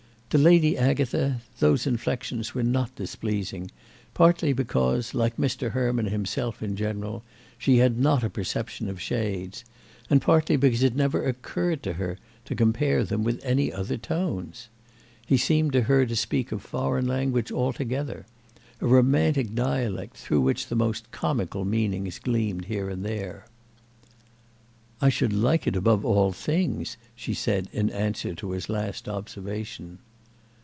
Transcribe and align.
To 0.31 0.37
Lady 0.37 0.77
Agatha 0.77 1.41
those 1.59 1.85
inflexions 1.85 2.55
were 2.55 2.63
not 2.63 2.95
displeasing, 2.95 3.69
partly 4.13 4.53
because, 4.53 5.13
like 5.13 5.35
Mr. 5.35 5.71
Herman 5.71 6.05
himself 6.05 6.63
in 6.63 6.77
general, 6.77 7.21
she 7.57 7.79
had 7.79 7.99
not 7.99 8.23
a 8.23 8.29
perception 8.29 8.87
of 8.87 9.01
shades; 9.01 9.65
and 10.09 10.21
partly 10.21 10.55
because 10.55 10.83
it 10.83 10.95
never 10.95 11.25
occurred 11.25 11.83
to 11.83 11.91
her 11.95 12.17
to 12.45 12.55
compare 12.55 13.03
them 13.03 13.25
with 13.25 13.43
any 13.43 13.73
other 13.73 13.97
tones. 13.97 14.69
He 15.25 15.35
seemed 15.35 15.73
to 15.73 15.81
her 15.81 16.05
to 16.05 16.15
speak 16.15 16.53
a 16.53 16.59
foreign 16.59 17.07
language 17.09 17.51
altogether—a 17.51 18.87
romantic 18.87 19.53
dialect 19.53 20.15
through 20.15 20.39
which 20.43 20.67
the 20.67 20.77
most 20.77 21.11
comical 21.11 21.65
meanings 21.65 22.19
gleamed 22.19 22.67
here 22.67 22.87
and 22.89 23.03
there. 23.03 23.47
"I 25.01 25.09
should 25.09 25.33
like 25.33 25.67
it 25.67 25.75
above 25.75 26.05
all 26.05 26.31
things," 26.31 26.95
she 27.17 27.33
said 27.33 27.67
in 27.73 27.89
answer 27.89 28.33
to 28.35 28.51
his 28.51 28.69
last 28.69 29.09
observation. 29.09 29.99